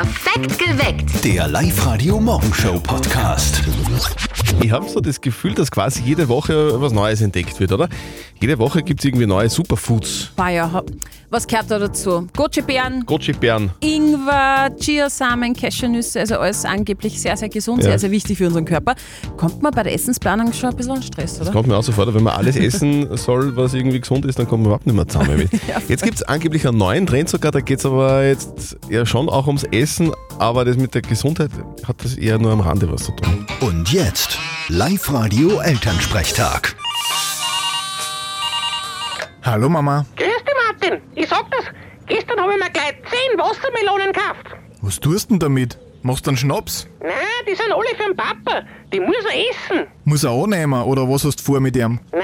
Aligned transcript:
Perfekt 0.00 0.29
geweckt. 0.48 1.22
Der 1.24 1.48
Live-Radio-Morgenshow-Podcast. 1.48 3.62
Ich 4.62 4.70
habe 4.70 4.88
so 4.88 5.00
das 5.00 5.20
Gefühl, 5.20 5.54
dass 5.54 5.70
quasi 5.70 6.02
jede 6.02 6.28
Woche 6.28 6.80
was 6.80 6.92
Neues 6.92 7.20
entdeckt 7.20 7.58
wird, 7.60 7.72
oder? 7.72 7.88
Jede 8.40 8.58
Woche 8.58 8.82
gibt 8.82 9.00
es 9.00 9.04
irgendwie 9.04 9.26
neue 9.26 9.50
Superfoods. 9.50 10.32
Bayer, 10.36 10.72
ha- 10.72 10.82
was 11.28 11.46
gehört 11.46 11.70
da 11.70 11.78
dazu? 11.78 12.26
Goji-Beeren. 12.34 13.04
Ingwer, 13.80 14.70
Chiasamen, 14.80 15.54
Cashewnüsse, 15.54 16.20
also 16.20 16.38
alles 16.38 16.64
angeblich 16.64 17.20
sehr, 17.20 17.36
sehr 17.36 17.48
gesund, 17.50 17.82
sehr, 17.82 17.98
sehr 17.98 18.10
wichtig 18.10 18.38
für 18.38 18.46
unseren 18.46 18.64
Körper. 18.64 18.94
Kommt 19.36 19.62
man 19.62 19.72
bei 19.72 19.82
der 19.84 19.92
Essensplanung 19.94 20.52
schon 20.52 20.70
ein 20.70 20.76
bisschen 20.76 20.92
an 20.92 21.02
Stress, 21.02 21.40
oder? 21.40 21.52
Kommt 21.52 21.68
mir 21.68 21.76
auch 21.76 21.82
so 21.84 21.92
vor, 21.92 22.12
wenn 22.12 22.22
man 22.24 22.34
alles 22.34 22.56
essen 22.56 23.14
soll, 23.16 23.54
was 23.56 23.74
irgendwie 23.74 24.00
gesund 24.00 24.24
ist, 24.24 24.38
dann 24.38 24.48
kommt 24.48 24.62
man 24.62 24.70
überhaupt 24.70 24.86
nicht 24.86 24.96
mehr 24.96 25.06
zusammen 25.06 25.36
mit. 25.36 25.50
Jetzt 25.88 26.02
gibt 26.02 26.16
es 26.16 26.22
angeblich 26.22 26.66
einen 26.66 26.78
neuen 26.78 27.06
Trend 27.06 27.28
sogar, 27.28 27.52
da 27.52 27.60
geht 27.60 27.78
es 27.78 27.86
aber 27.86 28.24
jetzt 28.24 28.76
ja 28.88 29.04
schon 29.06 29.28
auch 29.28 29.46
ums 29.46 29.62
Essen, 29.64 30.10
aber 30.40 30.64
das 30.64 30.76
mit 30.78 30.94
der 30.94 31.02
Gesundheit 31.02 31.50
hat 31.86 32.02
das 32.02 32.16
eher 32.16 32.38
nur 32.38 32.52
am 32.52 32.60
Rande 32.60 32.90
was 32.90 33.04
zu 33.04 33.12
tun. 33.12 33.46
Und 33.60 33.92
jetzt 33.92 34.38
Live-Radio-Elternsprechtag. 34.68 36.74
Hallo 39.42 39.68
Mama, 39.68 40.06
Grüß 40.16 40.26
dich, 40.26 40.54
Martin. 40.66 41.02
Ich 41.14 41.28
sag 41.28 41.44
das. 41.50 41.64
Gestern 42.06 42.40
habe 42.40 42.52
ich 42.54 42.58
mir 42.58 42.70
gleich 42.70 42.94
10 43.30 43.38
Wassermelonen 43.38 44.12
gekauft. 44.12 44.46
was 44.80 44.98
tust 44.98 45.28
denn 45.30 45.38
damit? 45.38 45.78
Machst 46.02 46.26
du 46.26 46.30
einen 46.30 46.38
Schnaps? 46.38 46.88
Nein, 47.00 47.10
die 47.46 47.54
sind 47.54 47.70
alle 47.72 47.88
für 47.96 48.04
den 48.04 48.16
Papa. 48.16 48.62
Die 48.92 49.00
muss 49.00 49.22
er 49.30 49.38
essen. 49.50 49.86
Muss 50.04 50.24
er 50.24 50.30
annehmen 50.30 50.82
oder 50.84 51.06
was 51.08 51.24
hast 51.24 51.40
du 51.40 51.44
vor 51.44 51.60
mit 51.60 51.76
ihm? 51.76 52.00
Nein, 52.12 52.22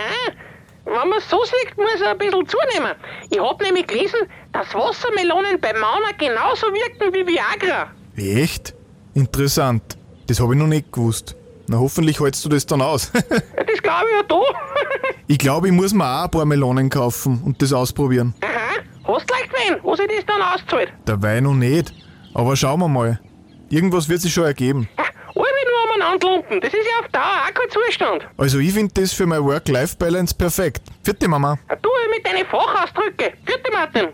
wenn 0.87 1.09
man 1.11 1.19
es 1.19 1.29
so 1.29 1.45
sieht, 1.45 1.77
muss 1.77 2.01
er 2.03 2.13
ein 2.13 2.19
bisschen 2.19 2.49
zunehmen. 2.49 2.95
Ich 3.31 3.39
hab 3.39 3.61
nämlich 3.61 3.87
gelesen, 3.87 4.21
dass 4.53 4.75
Wassermelonen 4.75 5.61
bei 5.61 5.75
Männern 5.75 6.17
genauso 6.19 6.67
wirken 6.69 7.13
wie 7.13 7.27
Viagra. 7.27 7.91
Echt? 8.17 8.75
Interessant. 9.15 9.97
Das 10.27 10.41
habe 10.41 10.55
ich 10.55 10.59
noch 10.61 10.67
nicht 10.67 10.93
gewusst. 10.93 11.37
Na 11.69 11.79
hoffentlich 11.79 12.21
hältst 12.21 12.45
du 12.45 12.49
das 12.49 12.67
dann 12.67 12.81
aus. 12.83 13.11
Ja, 13.31 13.65
das 13.65 13.83
glaube 13.83 14.07
ich 14.11 14.17
ja 14.17 14.23
da. 14.29 14.41
ich 15.27 15.39
glaube, 15.39 15.67
ich 15.69 15.73
muss 15.73 15.93
mir 15.93 16.05
auch 16.05 16.25
ein 16.25 16.31
paar 16.31 16.45
Melonen 16.45 16.89
kaufen 16.89 17.43
und 17.45 17.61
das 17.61 17.73
ausprobieren. 17.73 18.35
Aha, 18.43 18.83
hast 19.05 19.31
leicht 19.31 19.51
wen, 19.53 19.77
wo 19.83 19.95
sich 19.97 20.07
das 20.07 20.25
dann 20.27 20.41
auszahlt? 20.43 20.93
Dabei 21.05 21.41
noch 21.41 21.55
nicht. 21.55 21.93
Aber 22.35 22.55
schauen 22.57 22.81
wir 22.81 22.89
mal. 22.89 23.21
Irgendwas 23.69 24.09
wird 24.09 24.21
sich 24.21 24.33
schon 24.33 24.45
ergeben. 24.45 24.89
Ja, 24.99 25.05
alle 25.35 25.45
nur 25.45 25.95
umeinander 25.95 26.27
lumpen. 26.29 26.61
Das 26.61 26.73
ist 26.73 26.85
ja 26.85 27.05
auf 27.05 27.09
Dauer 27.11 27.23
auch 27.49 27.55
kein 27.55 27.71
Zustand. 27.71 28.29
Also 28.37 28.59
ich 28.59 28.73
finde 28.73 28.93
das 29.01 29.13
für 29.13 29.27
meine 29.27 29.45
Work-Life-Balance 29.45 30.35
perfekt. 30.37 30.83
Vierte 31.03 31.27
Mama. 31.29 31.59
Ja, 31.69 31.77
Du 31.77 31.89
mit 32.15 32.25
deinen 32.27 32.47
Fachausdrücke. 32.47 33.33
Vierte 33.45 33.73
Martin. 33.73 34.09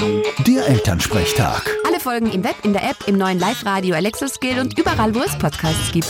Der 0.00 0.66
Elternsprechtag. 0.66 1.70
Alle 1.86 2.00
Folgen 2.00 2.30
im 2.32 2.42
Web, 2.42 2.56
in 2.64 2.72
der 2.72 2.82
App, 2.82 2.96
im 3.06 3.16
neuen 3.16 3.38
Live-Radio 3.38 3.94
Alexa 3.94 4.26
Skill 4.26 4.58
und 4.58 4.76
überall, 4.76 5.14
wo 5.14 5.20
es 5.20 5.38
Podcasts 5.38 5.92
gibt. 5.92 6.08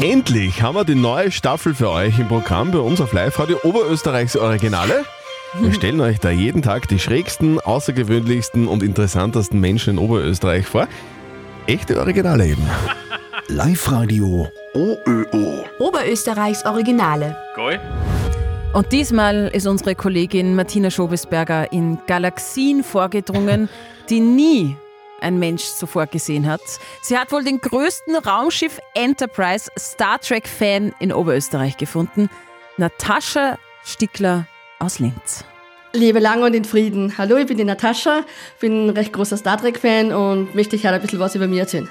Endlich 0.00 0.62
haben 0.62 0.74
wir 0.74 0.84
die 0.84 0.94
neue 0.94 1.30
Staffel 1.30 1.74
für 1.74 1.90
euch 1.90 2.18
im 2.18 2.28
Programm 2.28 2.70
bei 2.70 2.78
uns 2.78 3.00
auf 3.02 3.12
Live-Radio 3.12 3.58
Oberösterreichs 3.62 4.36
Originale. 4.36 5.04
Wir 5.60 5.74
stellen 5.74 6.00
euch 6.00 6.18
da 6.18 6.30
jeden 6.30 6.62
Tag 6.62 6.88
die 6.88 6.98
schrägsten, 6.98 7.60
außergewöhnlichsten 7.60 8.66
und 8.66 8.82
interessantesten 8.82 9.60
Menschen 9.60 9.94
in 9.94 9.98
Oberösterreich 9.98 10.66
vor. 10.66 10.88
Echte 11.66 11.98
Originale 11.98 12.46
eben. 12.46 12.66
Live-Radio 13.48 14.50
OÖO. 14.72 15.64
Oberösterreichs 15.78 16.64
Originale. 16.64 17.36
Und 18.74 18.92
diesmal 18.92 19.50
ist 19.54 19.66
unsere 19.66 19.94
Kollegin 19.94 20.54
Martina 20.54 20.90
Schobesberger 20.90 21.72
in 21.72 21.98
Galaxien 22.06 22.84
vorgedrungen, 22.84 23.68
die 24.08 24.20
nie 24.20 24.76
ein 25.20 25.38
Mensch 25.38 25.64
zuvor 25.64 26.06
gesehen 26.06 26.46
hat. 26.46 26.60
Sie 27.02 27.18
hat 27.18 27.32
wohl 27.32 27.42
den 27.42 27.60
größten 27.60 28.14
Raumschiff 28.16 28.78
Enterprise 28.94 29.70
Star 29.78 30.20
Trek 30.20 30.46
Fan 30.46 30.94
in 31.00 31.12
Oberösterreich 31.12 31.76
gefunden. 31.76 32.30
Natascha 32.76 33.58
Stickler 33.84 34.46
aus 34.78 34.98
Linz. 34.98 35.44
Lebe 35.94 36.18
lang 36.18 36.42
und 36.42 36.54
in 36.54 36.64
Frieden. 36.64 37.16
Hallo, 37.16 37.36
ich 37.36 37.46
bin 37.46 37.56
die 37.56 37.64
Natascha, 37.64 38.22
bin 38.60 38.86
ein 38.86 38.90
recht 38.90 39.12
großer 39.12 39.38
Star 39.38 39.56
Trek-Fan 39.58 40.12
und 40.12 40.54
möchte 40.54 40.76
euch 40.76 40.84
heute 40.84 40.96
ein 40.96 41.00
bisschen 41.00 41.18
was 41.18 41.34
über 41.34 41.46
mich 41.46 41.58
erzählen. 41.58 41.88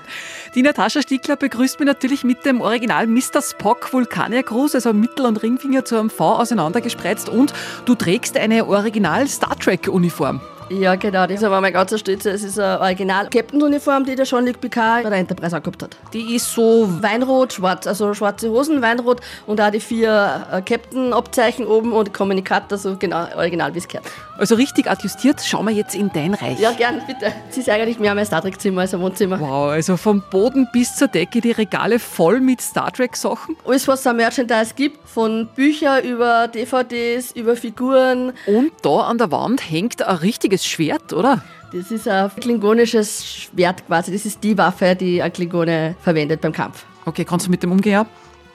Die 0.53 0.61
Natascha 0.61 1.01
Stickler 1.01 1.35
begrüßt 1.35 1.79
mich 1.79 1.87
natürlich 1.87 2.23
mit 2.23 2.45
dem 2.45 2.61
Original 2.61 3.07
Mr. 3.07 3.41
Spock 3.41 3.91
Vulkaniergruß, 3.91 4.75
also 4.75 4.93
Mittel- 4.93 5.25
und 5.25 5.41
Ringfinger 5.41 5.83
zu 5.83 5.97
einem 5.97 6.11
V 6.11 6.35
auseinandergespreizt 6.35 7.27
und 7.27 7.53
du 7.85 7.95
trägst 7.95 8.37
eine 8.37 8.67
Original 8.67 9.27
Star 9.27 9.57
Trek 9.57 9.87
Uniform. 9.87 10.41
Ja, 10.69 10.95
genau, 10.95 11.25
das 11.27 11.37
ist 11.37 11.43
aber 11.43 11.61
mein 11.61 11.73
ganzer 11.73 11.97
Stütze. 11.97 12.29
Es 12.31 12.43
ist 12.43 12.59
eine 12.59 12.79
Original-Captain-Uniform, 12.81 14.05
die 14.05 14.15
der 14.15 14.25
Jean-Luc 14.25 14.59
Picard 14.59 15.03
bei 15.03 15.09
der 15.09 15.19
Enterprise 15.19 15.55
angehabt 15.55 15.83
hat. 15.83 15.97
Die 16.13 16.35
ist 16.35 16.51
so, 16.53 16.87
Weinrot, 17.01 17.53
schwarz, 17.53 17.87
also 17.87 18.13
schwarze 18.13 18.49
Hosen, 18.49 18.81
Weinrot 18.81 19.21
und 19.45 19.61
auch 19.61 19.71
die 19.71 19.79
vier 19.79 20.45
äh, 20.51 20.61
Captain-Abzeichen 20.61 21.65
oben 21.65 21.93
und 21.93 22.13
Kommunikator, 22.13 22.77
so 22.77 22.97
genau 22.97 23.25
original 23.35 23.73
wie 23.73 23.79
es 23.79 23.87
gehört. 23.87 24.05
also 24.37 24.55
richtig 24.55 24.89
adjustiert. 24.89 25.41
Schauen 25.41 25.65
wir 25.65 25.73
jetzt 25.73 25.95
in 25.95 26.11
dein 26.13 26.33
Reich. 26.33 26.59
Ja, 26.59 26.71
gern, 26.71 27.01
bitte. 27.07 27.33
Es 27.49 27.57
ist 27.57 27.69
eigentlich 27.69 27.99
mehr 27.99 28.13
mein 28.13 28.25
Star 28.25 28.41
Trek-Zimmer 28.41 28.81
als 28.81 28.93
ein 28.93 28.99
Wohnzimmer. 29.01 29.39
Wow, 29.39 29.71
also 29.71 29.95
vom 29.97 30.21
Boden 30.29 30.67
bis 30.73 30.95
zur 30.95 31.07
Decke 31.07 31.41
die 31.41 31.51
Regale 31.51 31.99
voll 31.99 32.39
mit 32.41 32.61
Star 32.61 32.91
Trek 32.91 33.15
Sachen. 33.15 33.55
Alles, 33.65 33.87
was 33.87 34.01
es 34.01 34.07
an 34.07 34.17
Merchandise 34.17 34.73
gibt, 34.75 35.07
von 35.07 35.47
Büchern 35.55 36.03
über 36.03 36.47
DVDs, 36.47 37.31
über 37.31 37.55
Figuren, 37.55 38.33
Und 38.45 38.71
da 38.81 38.99
an 39.01 39.17
der 39.17 39.31
Wand 39.31 39.69
hängt 39.69 40.01
ein 40.01 40.15
richtiges 40.17 40.56
Schwert, 40.65 41.13
oder? 41.13 41.43
Das 41.73 41.91
ist 41.91 42.07
ein 42.07 42.31
klingonisches 42.39 43.25
Schwert 43.25 43.85
quasi. 43.87 44.11
Das 44.11 44.25
ist 44.25 44.43
die 44.43 44.57
Waffe, 44.57 44.95
die 44.95 45.21
ein 45.21 45.33
Klingone 45.33 45.95
verwendet 46.01 46.41
beim 46.41 46.53
Kampf. 46.53 46.85
Okay, 47.05 47.25
kannst 47.25 47.47
du 47.47 47.51
mit 47.51 47.61
dem 47.61 47.71
umgehen? 47.71 48.05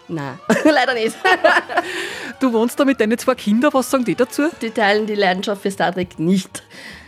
Nein, 0.09 0.39
leider 0.65 0.95
nicht. 0.95 1.17
Du 2.41 2.53
wohnst 2.53 2.81
da 2.81 2.85
mit 2.85 3.01
deinen 3.01 3.17
zwei 3.19 3.37
Kindern, 3.37 3.73
was 3.73 3.89
sagen 3.89 4.05
die 4.05 4.17
dazu? 4.17 4.49
Die 4.61 4.71
teilen 4.71 5.07
die 5.07 5.15
Leidenschaft 5.15 5.63
für 5.63 5.71
Star 5.71 5.93
Trek 5.93 6.19
nicht. 6.19 6.65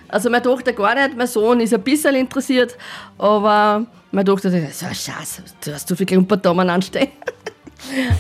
Also 0.06 0.30
meine 0.30 0.44
Tochter 0.44 0.72
gar 0.72 0.94
nicht, 0.94 1.16
mein 1.16 1.26
Sohn 1.26 1.58
ist 1.58 1.74
ein 1.74 1.82
bisschen 1.82 2.14
interessiert, 2.14 2.76
aber 3.18 3.84
meine 4.12 4.24
Tochter 4.24 4.48
sagt, 4.48 4.74
so 4.74 4.86
Scheiße, 4.86 5.42
du 5.64 5.72
hast 5.72 5.88
zu 5.88 5.96
viel 5.96 6.06
Klumperdamen 6.06 6.70
anstehen. 6.70 7.08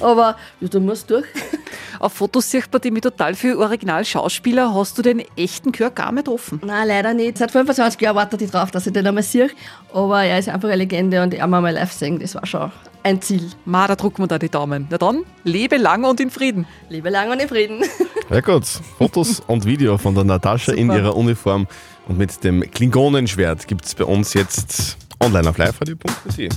Aber 0.00 0.36
ja, 0.60 0.68
du 0.68 0.80
musst 0.80 1.10
durch. 1.10 1.26
Auf 2.00 2.14
Fotos 2.14 2.50
sieht 2.50 2.72
man 2.72 2.82
die 2.82 2.90
mit 2.90 3.04
total 3.04 3.34
viel 3.34 3.56
Original-Schauspieler. 3.56 4.74
Hast 4.74 4.98
du 4.98 5.02
den 5.02 5.22
echten 5.36 5.72
Kirk 5.72 5.96
gar 5.96 6.12
nicht 6.12 6.28
offen? 6.28 6.60
Nein, 6.64 6.88
leider 6.88 7.14
nicht. 7.14 7.38
Seit 7.38 7.50
25 7.50 8.00
Jahren 8.00 8.16
wartet 8.16 8.42
ich 8.42 8.50
drauf, 8.50 8.70
dass 8.70 8.86
ich 8.86 8.92
den 8.92 9.06
einmal 9.06 9.22
sehe. 9.22 9.50
Aber 9.92 10.22
er 10.22 10.38
ist 10.38 10.48
einfach 10.48 10.68
eine 10.68 10.76
Legende 10.76 11.22
und 11.22 11.34
einmal 11.34 11.62
mal 11.62 11.72
live 11.72 11.92
sehen, 11.92 12.18
das 12.18 12.34
war 12.34 12.46
schon 12.46 12.70
ein 13.04 13.20
Ziel. 13.22 13.50
Ma, 13.64 13.86
da 13.86 13.94
drucken 13.94 14.22
wir 14.22 14.26
da 14.26 14.38
die 14.38 14.48
Daumen. 14.48 14.88
Na 14.90 14.98
dann, 14.98 15.24
lebe 15.44 15.76
lang 15.76 16.04
und 16.04 16.20
in 16.20 16.30
Frieden. 16.30 16.66
Lebe 16.88 17.10
lang 17.10 17.30
und 17.30 17.40
in 17.40 17.48
Frieden. 17.48 17.84
Ja 18.30 18.40
gut, 18.40 18.64
Fotos 18.64 19.40
und 19.46 19.66
Video 19.66 19.98
von 19.98 20.14
der 20.14 20.24
Natascha 20.24 20.72
in 20.72 20.90
ihrer 20.90 21.14
Uniform 21.14 21.66
und 22.08 22.16
mit 22.16 22.42
dem 22.42 22.62
Klingonenschwert 22.62 23.66
gibt 23.68 23.84
es 23.84 23.94
bei 23.94 24.04
uns 24.04 24.32
jetzt 24.32 24.96
online 25.20 25.50
auf 25.50 25.58
liveradio.at. 25.58 26.38
In 26.38 26.50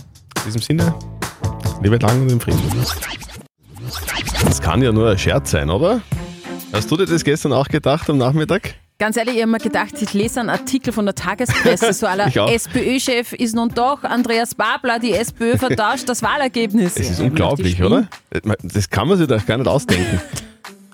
diesem 0.46 0.62
Sinne, 0.62 0.96
liebe 1.81 1.97
lang 1.97 2.21
und 2.21 2.31
im 2.31 2.39
Frieden. 2.39 2.61
Das 4.45 4.61
kann 4.61 4.81
ja 4.81 4.91
nur 4.91 5.09
ein 5.09 5.17
Scherz 5.17 5.51
sein, 5.51 5.69
oder? 5.69 6.01
Hast 6.73 6.91
du 6.91 6.97
dir 6.97 7.05
das 7.05 7.23
gestern 7.23 7.53
auch 7.53 7.67
gedacht 7.67 8.09
am 8.09 8.17
Nachmittag? 8.17 8.75
Ganz 8.99 9.15
ehrlich, 9.15 9.35
ich 9.35 9.41
habe 9.43 9.51
mir 9.51 9.59
gedacht, 9.59 9.93
ich 10.01 10.13
lese 10.13 10.39
einen 10.39 10.49
Artikel 10.49 10.91
von 10.91 11.05
der 11.05 11.13
Tagespresse, 11.13 11.93
so 11.93 12.07
aller. 12.07 12.27
SPÖ-Chef 12.51 13.33
ist 13.33 13.55
nun 13.55 13.69
doch 13.69 14.03
Andreas 14.03 14.55
Babler, 14.55 14.97
die 14.99 15.13
SPÖ 15.13 15.55
vertauscht 15.57 16.09
das 16.09 16.23
Wahlergebnis. 16.23 16.97
Es 16.97 17.11
ist 17.11 17.19
Ja, 17.19 17.25
unglaublich, 17.25 17.81
oder? 17.83 18.07
Das 18.63 18.89
kann 18.89 19.07
man 19.07 19.17
sich 19.17 19.27
doch 19.27 19.45
gar 19.45 19.57
nicht 19.57 19.67
ausdenken. 19.67 20.19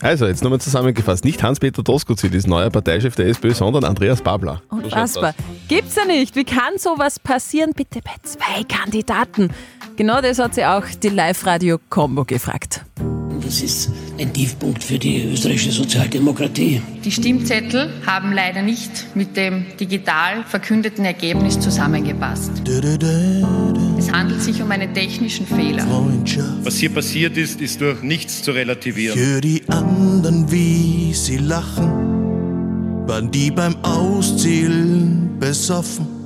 Also, 0.01 0.27
jetzt 0.27 0.43
nochmal 0.43 0.59
zusammengefasst. 0.59 1.23
Nicht 1.23 1.41
Hans-Peter 1.41 1.81
Doskozil 1.81 2.35
ist 2.35 2.45
neuer 2.45 2.69
Parteichef 2.69 3.15
der 3.15 3.27
SPÖ, 3.27 3.53
sondern 3.53 3.85
Andreas 3.85 4.21
Babler. 4.21 4.61
Unfassbar. 4.69 5.33
Gibt's 5.69 5.95
ja 5.95 6.03
nicht. 6.03 6.35
Wie 6.35 6.43
kann 6.43 6.77
sowas 6.77 7.21
passieren? 7.21 7.71
Bitte 7.73 8.01
bei 8.03 8.11
zwei 8.23 8.65
Kandidaten. 8.65 9.51
Genau 9.95 10.21
das 10.21 10.39
hat 10.39 10.55
sie 10.55 10.65
auch 10.65 10.85
die 11.01 11.09
Live-Radio-Kombo 11.09 12.25
gefragt. 12.25 12.83
Das 13.45 13.61
ist 13.61 13.91
ein 14.19 14.33
Tiefpunkt 14.33 14.83
für 14.83 14.97
die 14.97 15.25
österreichische 15.25 15.71
Sozialdemokratie. 15.71 16.81
Die 17.03 17.11
Stimmzettel 17.11 17.91
haben 18.05 18.31
leider 18.31 18.63
nicht 18.63 19.15
mit 19.15 19.37
dem 19.37 19.65
digital 19.79 20.43
verkündeten 20.45 21.05
Ergebnis 21.05 21.59
zusammengepasst. 21.59 22.51
Es 23.97 24.11
handelt 24.11 24.41
sich 24.41 24.61
um 24.63 24.71
einen 24.71 24.93
technischen 24.93 25.45
Fehler. 25.45 25.85
Was 26.63 26.77
hier 26.77 26.89
passiert 26.89 27.37
ist, 27.37 27.61
ist 27.61 27.81
durch 27.81 28.01
nichts 28.01 28.41
zu 28.41 28.51
relativieren. 28.51 29.19
Für 29.19 29.41
die 29.41 29.63
anderen, 29.67 30.51
wie 30.51 31.13
sie 31.13 31.37
lachen, 31.37 33.07
waren 33.07 33.29
die 33.29 33.51
beim 33.51 33.75
Auszählen 33.83 35.37
besoffen. 35.39 36.22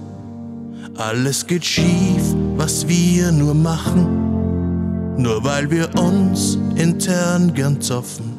Alles 0.97 1.45
geht 1.45 1.63
schief, 1.63 2.23
was 2.55 2.87
wir 2.87 3.31
nur 3.31 3.53
machen, 3.53 5.15
nur 5.15 5.43
weil 5.43 5.69
wir 5.69 5.87
uns 5.99 6.57
intern 6.75 7.53
gern 7.53 7.79
zoffen. 7.79 8.33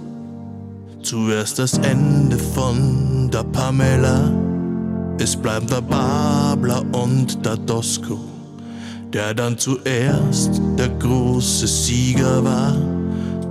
Zuerst 1.00 1.60
das 1.60 1.75
Ende 1.78 2.37
von 2.37 3.31
der 3.32 3.44
Pamela 3.44 4.32
Es 5.20 5.37
bleibt 5.37 5.70
der 5.70 5.81
Babler 5.82 6.82
und 6.93 7.44
der 7.46 7.56
Dosko, 7.56 8.19
der 9.12 9.34
dann 9.34 9.56
zuerst 9.56 10.60
der 10.76 10.88
große 10.88 11.66
Sieger 11.66 12.43
war. 12.43 12.76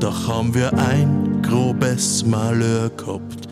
Doch 0.02 0.28
haben 0.28 0.54
wir 0.54 0.72
ein 0.78 1.42
grobes 1.42 2.26
Malheur 2.26 2.90
gehabt. 2.90 3.47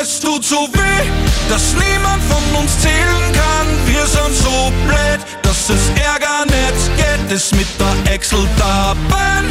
Es 0.00 0.20
tut 0.20 0.44
so 0.44 0.68
weh, 0.72 1.10
dass 1.48 1.74
niemand 1.74 2.22
von 2.22 2.62
uns 2.62 2.78
zählen 2.80 3.32
kann. 3.32 3.66
Wir 3.86 4.06
sind 4.06 4.32
so 4.32 4.72
blöd, 4.86 5.20
dass 5.42 5.70
es 5.70 5.88
Ärger 6.00 6.44
nicht 6.46 6.96
geht. 6.96 7.32
Es 7.36 7.52
mit 7.52 7.66
der 7.80 8.14
Excel-Tabelle 8.14 9.48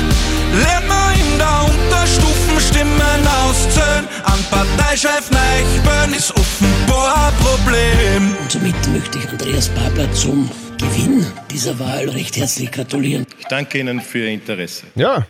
lernt 0.63 0.87
man 0.87 1.13
in 1.15 1.37
der 1.37 1.65
Unterstufen 1.65 2.59
Stimmen 2.59 3.27
auszählen. 3.45 4.07
An 4.23 4.39
Parteichef 4.49 5.29
Neichbön 5.31 6.13
ist 6.17 6.31
offenbar 6.31 7.27
ein 7.27 7.33
Problem. 7.43 8.35
Und 8.41 8.51
somit 8.51 8.87
möchte 8.93 9.17
ich 9.19 9.29
Andreas 9.29 9.67
Babler 9.69 10.11
zum 10.13 10.49
Gewinn 10.77 11.25
dieser 11.51 11.77
Wahl 11.77 12.09
recht 12.09 12.37
herzlich 12.37 12.71
gratulieren. 12.71 13.25
Ich 13.37 13.47
danke 13.47 13.79
Ihnen 13.79 13.99
für 13.99 14.19
Ihr 14.19 14.29
Interesse. 14.29 14.85
Ja, 14.95 15.27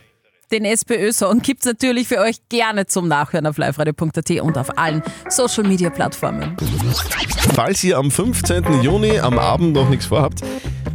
Den 0.50 0.64
SPÖ-Song 0.64 1.40
gibt's 1.40 1.66
natürlich 1.66 2.08
für 2.08 2.20
euch 2.20 2.36
gerne 2.48 2.86
zum 2.86 3.06
Nachhören 3.06 3.46
auf 3.46 3.58
liveradio.at 3.58 4.30
und 4.40 4.56
auf 4.56 4.78
allen 4.78 5.02
Social-Media-Plattformen. 5.28 6.56
Falls 7.54 7.84
ihr 7.84 7.98
am 7.98 8.10
15. 8.10 8.82
Juni 8.82 9.18
am 9.18 9.38
Abend 9.38 9.74
noch 9.74 9.90
nichts 9.90 10.06
vorhabt, 10.06 10.40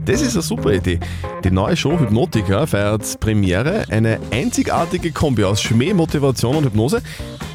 das 0.05 0.21
ist 0.21 0.33
eine 0.33 0.41
super 0.41 0.73
Idee. 0.73 0.99
Die 1.43 1.51
neue 1.51 1.77
Show 1.77 1.99
Hypnotica 1.99 2.65
feiert 2.65 3.19
Premiere, 3.19 3.85
eine 3.89 4.19
einzigartige 4.31 5.11
Kombi 5.11 5.43
aus 5.43 5.61
Schmäh, 5.61 5.93
Motivation 5.93 6.55
und 6.55 6.65
Hypnose. 6.65 7.01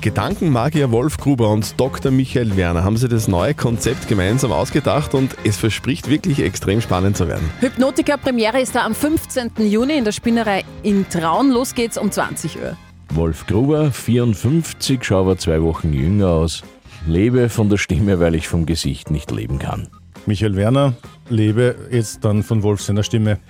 Gedankenmagier 0.01 0.93
Wolf 0.93 1.17
Gruber 1.17 1.51
und 1.51 1.79
Dr. 1.81 2.13
Michael 2.13 2.57
Werner 2.57 2.85
haben 2.85 2.97
sich 2.97 3.09
das 3.09 3.27
neue 3.29 3.55
Konzept 3.55 4.07
gemeinsam 4.07 4.53
ausgedacht 4.53 5.15
und 5.15 5.35
es 5.45 5.57
verspricht 5.57 6.09
wirklich 6.09 6.41
extrem 6.41 6.81
spannend 6.81 7.17
zu 7.17 7.29
werden. 7.29 7.51
Hypnotica 7.61 8.17
Premiere 8.17 8.61
ist 8.61 8.75
da 8.75 8.85
am 8.85 8.95
15. 8.95 9.51
Juni 9.59 9.99
in 9.99 10.05
der 10.05 10.13
Spinnerei 10.13 10.65
in 10.83 11.09
Traun. 11.09 11.51
Los 11.51 11.75
geht's 11.75 11.88
um 11.97 12.11
20 12.11 12.59
Uhr. 12.59 12.77
Wolf 13.15 13.47
Gruber, 13.47 13.91
54, 13.91 15.03
schau 15.03 15.21
aber 15.21 15.39
zwei 15.39 15.63
Wochen 15.63 15.93
jünger 15.93 16.29
aus. 16.29 16.63
Lebe 17.07 17.49
von 17.49 17.71
der 17.71 17.79
Stimme, 17.79 18.21
weil 18.21 18.35
ich 18.35 18.49
vom 18.49 18.67
Gesicht 18.67 19.11
nicht 19.11 19.31
leben 19.31 19.59
kann. 19.59 19.89
Michael 20.27 20.57
Werner, 20.57 20.95
lebe 21.31 21.75
jetzt 21.91 22.25
dann 22.25 22.43
von 22.43 22.63
Wolf 22.63 22.83
seiner 22.83 23.03
Stimme. 23.03 23.39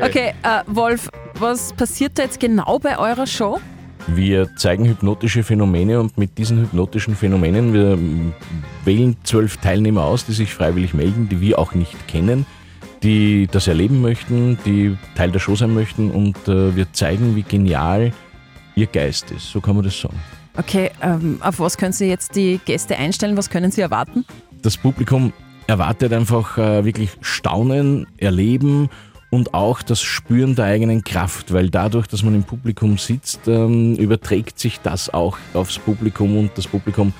Okay, 0.00 0.34
äh, 0.44 0.62
Wolf, 0.68 1.10
was 1.40 1.72
passiert 1.72 2.16
da 2.16 2.22
jetzt 2.22 2.38
genau 2.38 2.78
bei 2.78 2.96
eurer 2.96 3.26
Show? 3.26 3.60
Wir 4.06 4.54
zeigen 4.56 4.84
hypnotische 4.86 5.42
Phänomene 5.42 5.98
und 5.98 6.16
mit 6.16 6.38
diesen 6.38 6.60
hypnotischen 6.60 7.16
Phänomenen, 7.16 7.72
wir 7.72 7.98
wählen 8.84 9.16
zwölf 9.24 9.56
Teilnehmer 9.56 10.04
aus, 10.04 10.24
die 10.24 10.32
sich 10.32 10.54
freiwillig 10.54 10.94
melden, 10.94 11.28
die 11.28 11.40
wir 11.40 11.58
auch 11.58 11.74
nicht 11.74 12.06
kennen, 12.06 12.46
die 13.02 13.46
das 13.50 13.66
erleben 13.66 14.00
möchten, 14.00 14.58
die 14.64 14.96
Teil 15.14 15.30
der 15.30 15.38
Show 15.38 15.56
sein 15.56 15.74
möchten 15.74 16.10
und 16.10 16.36
äh, 16.48 16.74
wir 16.76 16.92
zeigen, 16.92 17.36
wie 17.36 17.42
genial 17.42 18.12
ihr 18.74 18.86
Geist 18.86 19.30
ist. 19.30 19.50
So 19.50 19.60
kann 19.60 19.76
man 19.76 19.84
das 19.84 19.98
sagen. 19.98 20.18
Okay, 20.56 20.90
ähm, 21.02 21.38
auf 21.40 21.60
was 21.60 21.76
können 21.76 21.92
Sie 21.92 22.06
jetzt 22.06 22.36
die 22.36 22.60
Gäste 22.64 22.96
einstellen? 22.96 23.36
Was 23.36 23.50
können 23.50 23.70
Sie 23.70 23.80
erwarten? 23.80 24.24
Das 24.62 24.76
Publikum 24.76 25.32
erwartet 25.66 26.12
einfach 26.12 26.58
äh, 26.58 26.84
wirklich 26.84 27.10
Staunen, 27.20 28.06
Erleben 28.18 28.90
und 29.30 29.54
auch 29.54 29.80
das 29.82 30.02
Spüren 30.02 30.56
der 30.56 30.66
eigenen 30.66 31.04
Kraft, 31.04 31.52
weil 31.52 31.70
dadurch, 31.70 32.08
dass 32.08 32.22
man 32.22 32.34
im 32.34 32.42
Publikum 32.42 32.98
sitzt, 32.98 33.46
ähm, 33.46 33.94
überträgt 33.94 34.58
sich 34.58 34.80
das 34.80 35.08
auch 35.14 35.38
aufs 35.54 35.78
Publikum 35.78 36.36
und 36.36 36.50
das 36.56 36.66
Publikum 36.66 37.12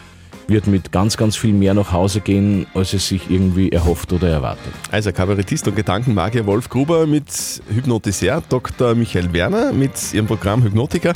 wird 0.48 0.66
mit 0.66 0.92
ganz, 0.92 1.16
ganz 1.16 1.37
viel 1.37 1.52
mehr 1.52 1.75
nach 1.75 1.92
Hause 1.92 2.20
gehen, 2.20 2.66
als 2.75 2.92
es 2.92 3.08
sich 3.08 3.31
irgendwie 3.31 3.70
erhofft 3.70 4.12
oder 4.12 4.28
erwartet. 4.28 4.72
Also 4.90 5.12
Kabarettist 5.12 5.69
und 5.69 5.76
Gedankenmagier 5.76 6.46
Wolf 6.46 6.69
Gruber 6.69 7.06
mit 7.06 7.26
Hypnotiseur 7.72 8.42
Dr. 8.48 8.94
Michael 8.94 9.32
Werner 9.32 9.72
mit 9.72 10.12
ihrem 10.12 10.26
Programm 10.26 10.62
Hypnotica 10.62 11.12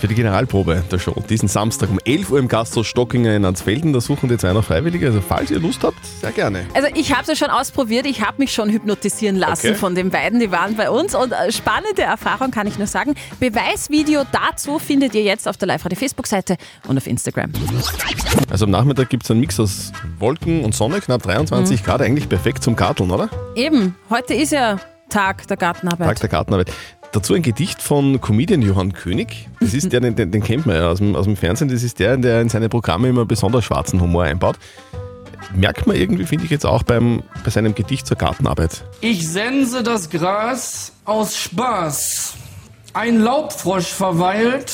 für 0.00 0.08
die 0.08 0.14
Generalprobe 0.14 0.82
der 0.90 0.98
Show. 0.98 1.14
Diesen 1.28 1.48
Samstag 1.48 1.90
um 1.90 1.98
11 2.04 2.30
Uhr 2.30 2.38
im 2.38 2.48
Gasthaus 2.48 2.86
Stockinger 2.86 3.34
in 3.34 3.44
Ansfelden. 3.44 3.92
Da 3.92 4.00
suchen 4.00 4.28
die 4.28 4.36
zwei 4.38 4.52
noch 4.52 4.64
Freiwillige. 4.64 5.06
Also 5.06 5.20
falls 5.20 5.50
ihr 5.50 5.58
Lust 5.58 5.82
habt, 5.82 6.04
sehr 6.20 6.32
gerne. 6.32 6.66
Also 6.74 6.88
ich 6.94 7.12
habe 7.12 7.22
es 7.22 7.28
ja 7.28 7.36
schon 7.36 7.50
ausprobiert, 7.50 8.06
ich 8.06 8.22
habe 8.24 8.38
mich 8.38 8.52
schon 8.52 8.70
hypnotisieren 8.70 9.36
lassen 9.36 9.68
Okay. 9.68 9.74
von 9.74 9.94
den 9.94 10.10
beiden, 10.10 10.38
die 10.40 10.50
waren 10.52 10.76
bei 10.76 10.88
uns 10.90 11.14
und 11.14 11.32
äh, 11.32 11.50
spannende 11.52 12.02
Erfahrung 12.02 12.50
kann 12.50 12.66
ich 12.66 12.78
nur 12.78 12.86
sagen. 12.86 13.14
Beweisvideo 13.40 14.22
dazu 14.30 14.78
findet 14.78 15.14
ihr 15.14 15.22
jetzt 15.22 15.48
auf 15.48 15.56
der 15.56 15.68
Live-Radio-Facebook-Seite 15.68 16.56
und 16.86 16.96
auf 16.96 17.06
Instagram. 17.06 17.52
Also 18.50 18.64
am 18.66 18.70
Nachmittag 18.70 19.08
gibt 19.10 19.24
es 19.24 19.30
einen 19.30 19.40
Mix 19.40 19.58
aus 19.58 19.92
Wolken 20.18 20.64
und 20.64 20.74
Sonne, 20.74 21.00
knapp 21.00 21.22
23 21.22 21.80
Mhm. 21.80 21.84
Grad, 21.84 22.02
eigentlich 22.02 22.28
perfekt 22.28 22.62
zum 22.62 22.76
Karteln, 22.76 23.10
oder? 23.10 23.28
Eben, 23.54 23.94
heute 24.10 24.34
ist 24.34 24.52
ja 24.52 24.78
Tag 25.08 25.46
der 25.48 25.56
Gartenarbeit. 25.56 26.06
Tag 26.06 26.20
der 26.20 26.28
Gartenarbeit. 26.28 26.70
Dazu 27.12 27.34
ein 27.34 27.42
Gedicht 27.42 27.80
von 27.80 28.20
Comedian 28.20 28.60
Johann 28.60 28.92
König. 28.92 29.48
Das 29.60 29.72
ist 29.72 29.92
der, 29.92 30.00
den, 30.00 30.14
den, 30.14 30.30
den 30.30 30.42
kennt 30.42 30.66
man 30.66 30.76
ja 30.76 30.88
aus 30.90 30.98
dem, 30.98 31.16
aus 31.16 31.24
dem 31.24 31.36
Fernsehen. 31.36 31.68
Das 31.68 31.82
ist 31.82 31.98
der, 31.98 32.16
der 32.18 32.40
in 32.42 32.48
seine 32.50 32.68
Programme 32.68 33.08
immer 33.08 33.24
besonders 33.24 33.64
schwarzen 33.64 34.00
Humor 34.00 34.24
einbaut. 34.24 34.56
Merkt 35.54 35.86
man 35.86 35.96
irgendwie, 35.96 36.26
finde 36.26 36.44
ich 36.44 36.50
jetzt 36.50 36.66
auch 36.66 36.82
beim, 36.82 37.22
bei 37.42 37.50
seinem 37.50 37.74
Gedicht 37.74 38.06
zur 38.06 38.18
Gartenarbeit. 38.18 38.84
Ich 39.00 39.26
sense 39.26 39.82
das 39.82 40.10
Gras 40.10 40.92
aus 41.06 41.36
Spaß. 41.38 42.34
Ein 42.92 43.20
Laubfrosch 43.20 43.86
verweilt, 43.86 44.70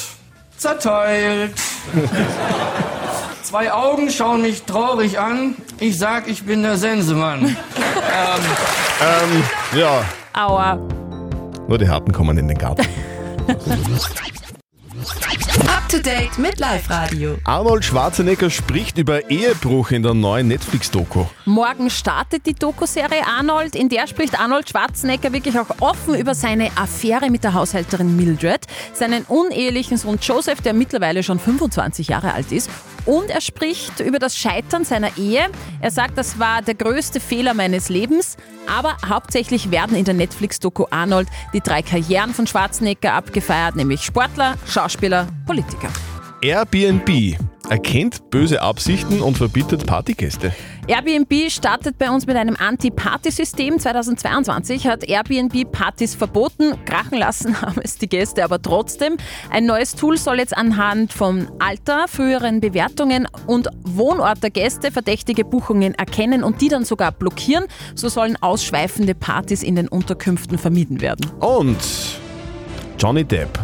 zerteilt. 0.57 1.53
Zwei 3.43 3.73
Augen 3.73 4.11
schauen 4.11 4.43
mich 4.43 4.63
traurig 4.63 5.21
an. 5.21 5.55
Ich 5.79 5.99
sag, 5.99 6.27
ich 6.29 6.45
bin 6.45 6.63
der 6.63 6.79
Sensemann. 6.79 7.45
ähm, 7.45 7.55
Ähm, 9.01 9.79
ja, 9.79 10.05
Aua. 10.33 10.79
Nur 11.69 11.79
die 11.79 11.89
Harten 11.89 12.13
kommen 12.13 12.39
in 12.39 12.49
den 12.49 12.59
Garten. 12.59 12.87
Up 15.69 15.89
to 15.89 15.99
date 15.99 16.39
mit 16.39 16.59
Live 16.59 16.89
Radio. 16.89 17.37
Arnold 17.45 17.85
Schwarzenegger 17.85 18.49
spricht 18.49 18.97
über 18.97 19.29
Ehebruch 19.31 19.91
in 19.91 20.03
der 20.03 20.15
neuen 20.15 20.49
Netflix-Doku. 20.49 21.27
Morgen 21.45 21.91
startet 21.91 22.47
die 22.47 22.55
Doku-Serie 22.55 23.27
Arnold, 23.27 23.75
in 23.75 23.89
der 23.89 24.07
spricht 24.07 24.39
Arnold 24.39 24.69
Schwarzenegger 24.69 25.33
wirklich 25.33 25.59
auch 25.59 25.81
offen 25.81 26.15
über 26.15 26.35
seine 26.35 26.71
Affäre 26.77 27.31
mit 27.31 27.45
der 27.45 27.55
Haushälterin 27.55 28.17
Mildred, 28.17 28.67
seinen 28.93 29.25
unehelichen 29.25 29.97
Sohn 29.97 30.19
Joseph, 30.21 30.63
der 30.63 30.75
mittlerweile 30.75 31.23
schon 31.23 31.39
25 31.39 32.09
Jahre 32.09 32.33
alt 32.35 32.51
ist. 32.51 32.71
Und 33.07 33.31
er 33.31 33.41
spricht 33.41 34.01
über 34.01 34.19
das 34.19 34.37
Scheitern 34.37 34.85
seiner 34.85 35.17
Ehe. 35.19 35.47
Er 35.81 35.91
sagt, 35.91 36.17
das 36.17 36.39
war 36.39 36.63
der 36.63 36.75
größte 36.75 37.21
Fehler 37.21 37.55
meines 37.55 37.89
Lebens. 37.89 38.37
Aber 38.67 38.97
hauptsächlich 39.07 39.71
werden 39.71 39.97
in 39.97 40.05
der 40.05 40.15
Netflix-Doku 40.15 40.87
Arnold 40.91 41.29
die 41.53 41.61
drei 41.61 41.83
Karrieren 41.83 42.33
von 42.33 42.47
Schwarzenegger 42.47 43.13
abgefeiert, 43.13 43.77
nämlich 43.77 44.03
Sportler, 44.03 44.55
Schauspieler, 44.67 45.27
Politiker. 45.47 45.91
Airbnb 46.45 47.39
erkennt 47.71 48.29
böse 48.29 48.61
Absichten 48.61 49.23
und 49.23 49.39
verbietet 49.39 49.87
Partygäste. 49.87 50.53
Airbnb 50.87 51.51
startet 51.51 51.97
bei 51.97 52.11
uns 52.11 52.27
mit 52.27 52.37
einem 52.37 52.55
Anti-Party-System. 52.55 53.79
2022 53.79 54.87
hat 54.87 55.09
Airbnb 55.09 55.73
Partys 55.73 56.15
verboten. 56.15 56.75
Krachen 56.85 57.17
lassen 57.17 57.59
haben 57.63 57.81
es 57.83 57.97
die 57.97 58.11
Gäste 58.11 58.45
aber 58.45 58.61
trotzdem. 58.61 59.17
Ein 59.49 59.65
neues 59.65 59.95
Tool 59.95 60.19
soll 60.19 60.39
jetzt 60.39 60.55
anhand 60.55 61.15
vom 61.15 61.49
Alter, 61.61 62.09
früheren 62.09 62.61
Bewertungen 62.61 63.27
und 63.47 63.71
Wohnort 63.83 64.43
der 64.43 64.51
Gäste 64.51 64.93
verdächtige 64.93 65.47
Buchungen 65.47 65.95
erkennen 65.95 66.45
und 66.45 66.61
die 66.61 66.69
dann 66.69 66.85
sogar 66.85 67.11
blockieren. 67.13 67.65
So 67.95 68.11
sollen 68.11 68.37
ausschweifende 68.43 69.15
Partys 69.15 69.63
in 69.63 69.77
den 69.77 69.89
Unterkünften 69.89 70.59
vermieden 70.59 71.01
werden. 71.01 71.25
Und 71.41 71.79
Johnny 72.99 73.25
Depp 73.25 73.64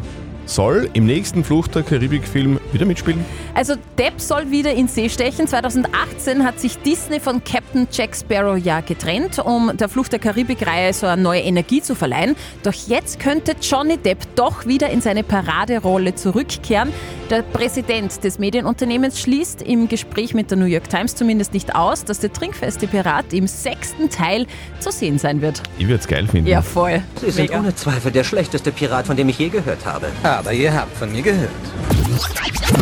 soll 0.55 0.91
im 0.93 1.07
nächsten 1.07 1.45
Flucht 1.45 1.75
der 1.75 1.83
Karibik-Film 1.83 2.61
wieder 2.73 2.85
mitspielen. 2.85 3.25
Also 3.55 3.75
Depp 3.99 4.21
soll 4.21 4.51
wieder 4.51 4.73
in 4.73 4.89
See 4.89 5.09
stechen. 5.09 5.47
2018 5.47 6.45
hat 6.45 6.61
sich 6.61 6.79
Disney 6.79 7.21
von 7.21 7.43
Captain 7.45 7.87
Jack 7.91 8.17
Sparrow 8.17 8.57
ja 8.57 8.81
getrennt, 8.81 9.39
um 9.39 9.71
der 9.75 9.89
Flucht 9.89 10.13
der 10.13 10.19
Karibik-Reihe 10.19 10.93
so 10.93 11.07
eine 11.07 11.23
neue 11.23 11.41
Energie 11.41 11.83
zu 11.83 11.95
verleihen. 11.95 12.37
Doch 12.63 12.75
jetzt 12.89 13.21
könnte 13.21 13.55
Johnny 13.61 13.97
Depp 13.97 14.19
doch 14.35 14.67
wieder 14.67 14.91
in 14.91 15.01
seine 15.01 15.23
Paraderolle 15.23 16.15
zurückkehren. 16.15 16.93
Der 17.31 17.43
Präsident 17.43 18.25
des 18.25 18.41
Medienunternehmens 18.41 19.21
schließt 19.21 19.63
im 19.63 19.89
Gespräch 19.89 20.35
mit 20.35 20.51
der 20.51 20.59
New 20.59 20.65
York 20.65 20.89
Times 20.91 21.15
zumindest 21.15 21.55
nicht 21.55 21.77
aus, 21.77 22.05
dass 22.05 22.19
der 22.19 22.33
trinkfeste 22.33 22.89
Pirat 22.89 23.33
im 23.33 23.47
sechsten 23.47 24.11
Teil 24.11 24.47
zu 24.81 24.91
sehen 24.91 25.19
sein 25.19 25.41
wird. 25.41 25.63
Ich 25.79 25.87
würde 25.87 26.01
es 26.01 26.09
geil 26.09 26.27
finden. 26.27 26.49
Ja, 26.49 26.61
voll. 26.61 27.03
Sie 27.21 27.31
sind 27.31 27.51
Mega. 27.51 27.61
ohne 27.61 27.75
Zweifel 27.77 28.11
der 28.11 28.25
schlechteste 28.25 28.73
Pirat, 28.73 29.07
von 29.07 29.17
dem 29.17 29.29
ich 29.29 29.39
je 29.39 29.49
gehört 29.49 29.87
habe. 29.87 30.09
Aber 30.41 30.55
ihr 30.55 30.73
habt 30.73 30.97
von 30.97 31.13
mir 31.13 31.21
gehört. 31.21 31.51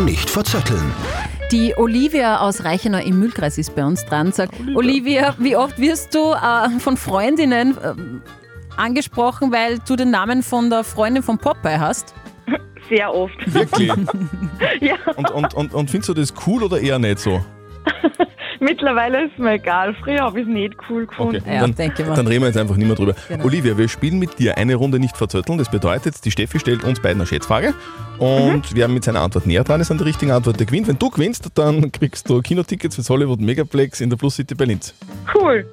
Nicht 0.05 0.29
verzetteln. 0.29 0.93
Die 1.51 1.75
Olivia 1.75 2.39
aus 2.39 2.63
Reichenau 2.63 2.99
im 2.99 3.19
Mühlkreis 3.19 3.57
ist 3.57 3.75
bei 3.75 3.83
uns 3.83 4.05
dran. 4.05 4.31
Sagt, 4.31 4.53
Olivia, 4.75 5.35
wie 5.39 5.57
oft 5.57 5.77
wirst 5.77 6.15
du 6.15 6.31
äh, 6.31 6.79
von 6.79 6.95
Freundinnen 6.95 7.77
äh, 7.77 7.93
angesprochen, 8.77 9.51
weil 9.51 9.79
du 9.79 9.97
den 9.97 10.09
Namen 10.09 10.41
von 10.41 10.69
der 10.69 10.85
Freundin 10.85 11.21
von 11.21 11.37
Popeye 11.37 11.81
hast? 11.81 12.15
Sehr 12.87 13.13
oft. 13.13 13.35
Wirklich? 13.53 13.91
ja. 14.79 14.95
Und, 15.17 15.29
und, 15.31 15.53
und, 15.53 15.73
und 15.73 15.91
findest 15.91 16.07
du 16.07 16.13
das 16.13 16.33
cool 16.47 16.63
oder 16.63 16.79
eher 16.79 16.97
nicht 16.97 17.19
so? 17.19 17.43
Mittlerweile 18.59 19.25
ist 19.25 19.39
mir 19.39 19.53
egal. 19.53 19.95
Früher 20.03 20.21
habe 20.21 20.39
ich 20.39 20.47
es 20.47 20.53
nicht 20.53 20.75
cool 20.89 21.05
gefunden. 21.05 21.37
Okay, 21.37 21.59
dann, 21.59 21.75
dann 22.15 22.27
reden 22.27 22.41
wir 22.41 22.47
jetzt 22.47 22.57
einfach 22.57 22.75
nicht 22.75 22.87
mehr 22.87 22.95
drüber. 22.95 23.15
Genau. 23.27 23.45
Olivia, 23.45 23.77
wir 23.77 23.87
spielen 23.87 24.19
mit 24.19 24.37
dir 24.39 24.57
eine 24.57 24.75
Runde 24.75 24.99
nicht 24.99 25.15
verzötteln. 25.15 25.57
Das 25.57 25.71
bedeutet, 25.71 26.23
die 26.25 26.31
Steffi 26.31 26.59
stellt 26.59 26.83
uns 26.83 26.99
beiden 26.99 27.21
eine 27.21 27.27
Schätzfrage 27.27 27.73
und 28.17 28.75
wer 28.75 28.87
mit 28.89 29.03
seiner 29.05 29.21
Antwort 29.21 29.47
näher 29.47 29.63
dran 29.63 29.79
ist 29.79 29.91
an 29.91 29.97
der 29.97 30.07
richtigen 30.07 30.31
Antwort, 30.31 30.59
der 30.59 30.65
gewinnt. 30.65 30.87
Wenn 30.87 30.99
du 30.99 31.09
gewinnst, 31.09 31.49
dann 31.55 31.91
kriegst 31.91 32.29
du 32.29 32.41
Kinotickets 32.41 32.95
fürs 32.95 33.09
Hollywood 33.09 33.39
Megaplex 33.39 34.01
in 34.01 34.09
der 34.09 34.17
Plus 34.17 34.35
City 34.35 34.55
Berlin. 34.55 34.79
Cool. 35.33 35.65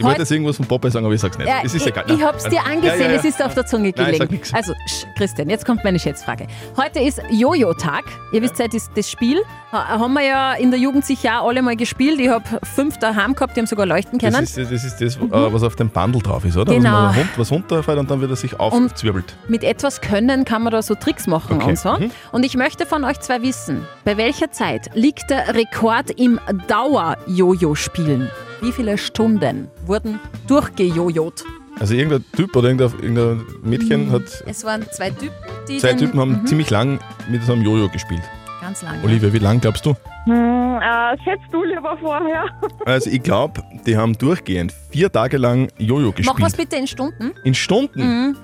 Ich 0.00 0.06
wollte 0.06 0.20
jetzt 0.20 0.30
irgendwas 0.32 0.56
von 0.56 0.66
Popeye 0.66 0.90
sagen, 0.90 1.04
aber 1.06 1.14
ich 1.14 1.20
sag's 1.20 1.36
nicht. 1.38 1.46
Ja, 1.48 1.56
es 1.62 1.74
ist 1.74 1.82
ich, 1.86 1.92
egal. 1.92 2.04
ich 2.08 2.22
hab's 2.22 2.44
dir 2.44 2.64
angesehen, 2.64 3.00
Ja, 3.00 3.06
ja, 3.06 3.12
ja. 3.12 3.18
es 3.18 3.24
ist 3.24 3.42
auf 3.44 3.54
der 3.54 3.66
Zunge 3.66 3.92
Nein, 3.96 4.12
ich 4.12 4.18
gelegen. 4.18 4.34
nix. 4.34 4.52
also, 4.54 4.72
sch, 4.86 5.04
Christian, 5.16 5.48
jetzt 5.50 5.64
kommt 5.64 5.84
meine 5.84 5.98
Schätzfrage. 5.98 6.46
Heute 6.76 7.00
ist 7.00 7.20
Jojo-Tag. 7.30 8.04
Ihr 8.32 8.42
wisst 8.42 8.58
ja, 8.58 8.66
das, 8.68 8.90
das 8.94 9.10
Spiel 9.10 9.40
ha- 9.72 9.88
haben 9.98 10.14
wir 10.14 10.22
ja 10.24 10.54
in 10.54 10.70
der 10.70 10.80
Jugend 10.80 11.04
sicher 11.04 11.42
auch 11.42 11.48
alle 11.48 11.62
mal 11.62 11.76
gespielt. 11.76 12.18
Ich 12.20 12.28
habe 12.28 12.44
fünf 12.62 12.96
daheim 12.98 13.34
gehabt, 13.34 13.56
die 13.56 13.60
haben 13.60 13.66
sogar 13.66 13.86
leuchten 13.86 14.18
können. 14.18 14.32
Das 14.32 14.56
ist 14.56 14.70
das, 14.72 14.84
ist 14.84 15.00
das 15.00 15.16
äh, 15.16 15.20
was 15.52 15.62
auf 15.62 15.76
dem 15.76 15.88
Bundle 15.90 16.22
drauf 16.22 16.44
ist, 16.44 16.56
oder? 16.56 16.72
Genau. 16.74 17.08
Was, 17.08 17.16
rund, 17.16 17.28
was 17.38 17.52
runterfällt 17.52 17.98
und 17.98 18.10
dann 18.10 18.20
wird 18.20 18.30
er 18.30 18.36
sich 18.36 18.58
aufzwirbelt. 18.58 19.36
Mit 19.48 19.64
etwas 19.64 20.00
Können 20.00 20.44
kann 20.44 20.62
man 20.62 20.70
da 20.72 20.80
so 20.82 20.94
Tricks 20.94 21.26
machen 21.26 21.56
Okay. 21.56 21.70
und 21.70 21.78
so. 21.78 21.92
Mhm. 21.92 22.10
Und 22.32 22.44
ich 22.46 22.56
möchte 22.56 22.86
von 22.86 23.04
euch 23.04 23.20
zwei 23.20 23.42
wissen, 23.42 23.86
bei 24.04 24.16
welcher 24.16 24.50
Zeit 24.50 24.90
liegt 24.94 25.28
der 25.30 25.54
Rekord 25.54 26.10
im 26.12 26.40
Dauer-Jojo-Spielen? 26.68 28.30
Wie 28.60 28.72
viele 28.72 28.98
Stunden 28.98 29.68
wurden 29.86 30.18
durchgejojot? 30.46 31.44
Also 31.78 31.94
irgendein 31.94 32.24
Typ 32.36 32.54
oder 32.56 32.68
irgendein, 32.68 33.42
Mädchen 33.62 34.10
hat. 34.12 34.22
Es 34.46 34.64
waren 34.64 34.84
zwei 34.90 35.10
Typen, 35.10 35.34
die 35.68 35.78
Zwei 35.78 35.94
Typen 35.94 36.20
haben 36.20 36.42
Mhm. 36.42 36.46
ziemlich 36.46 36.68
lang 36.70 36.98
mit 37.30 37.42
so 37.44 37.52
einem 37.54 37.62
Jojo 37.62 37.88
gespielt. 37.88 38.22
Ganz 38.60 38.82
lang. 38.82 39.02
Olivia, 39.02 39.32
wie 39.32 39.38
lang 39.38 39.60
glaubst 39.60 39.86
du? 39.86 39.94
Hm, 40.24 40.78
äh, 40.82 41.16
schätzt 41.24 41.50
du 41.52 41.64
lieber 41.64 41.96
vorher? 41.98 42.44
Also 42.84 43.08
ich 43.10 43.22
glaube, 43.22 43.62
die 43.86 43.96
haben 43.96 44.12
durchgehend 44.18 44.74
vier 44.90 45.10
Tage 45.10 45.38
lang 45.38 45.68
Jojo 45.78 46.08
Mach 46.08 46.14
gespielt. 46.16 46.40
was 46.42 46.52
bitte 46.56 46.76
in 46.76 46.86
Stunden. 46.86 47.32
In 47.44 47.54
Stunden? 47.54 48.00
Mhm. 48.28 48.36